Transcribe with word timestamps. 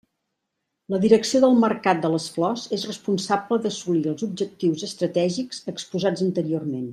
La 0.93 0.99
Direcció 1.01 1.41
del 1.43 1.59
Mercat 1.63 2.01
de 2.05 2.11
les 2.13 2.25
Flors 2.37 2.63
és 2.77 2.85
responsable 2.91 3.59
d'assolir 3.67 4.03
els 4.13 4.27
objectius 4.29 4.87
estratègics 4.89 5.61
exposats 5.75 6.27
anteriorment. 6.31 6.87